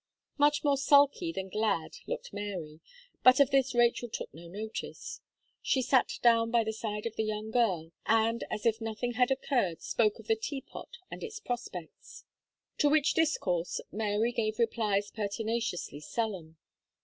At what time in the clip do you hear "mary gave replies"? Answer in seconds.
13.91-15.11